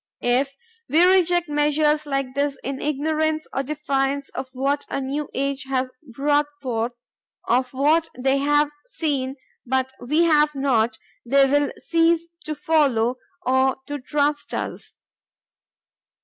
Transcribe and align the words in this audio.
If 0.23 0.55
we 0.89 1.03
reject 1.03 1.47
measures 1.47 2.07
like 2.07 2.33
this, 2.33 2.57
in 2.63 2.81
ignorance 2.81 3.45
or 3.53 3.61
defiance 3.61 4.29
of 4.31 4.49
what 4.53 4.83
a 4.89 4.99
new 4.99 5.29
age 5.35 5.65
has 5.65 5.91
brought 6.01 6.47
forth, 6.59 6.93
of 7.47 7.71
what 7.71 8.07
they 8.17 8.39
have 8.39 8.71
seen 8.87 9.35
but 9.63 9.91
we 9.99 10.23
have 10.23 10.55
not, 10.55 10.97
they 11.23 11.45
will 11.47 11.71
cease 11.77 12.27
to 12.45 12.55
follow 12.55 13.17
or 13.45 13.75
to 13.85 13.99
trust 13.99 14.55
us. 14.55 14.97